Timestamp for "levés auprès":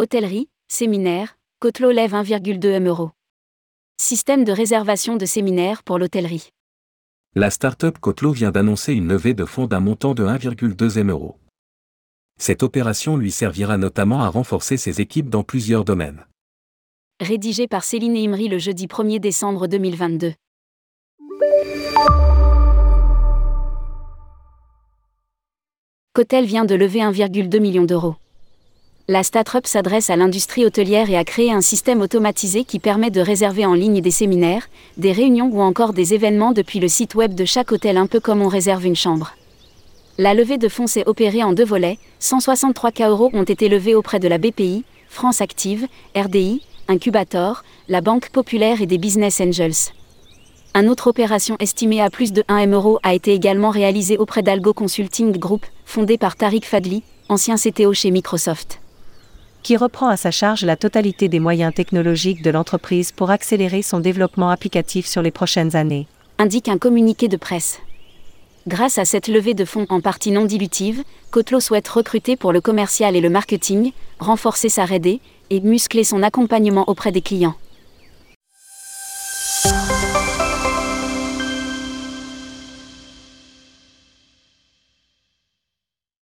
43.68-44.20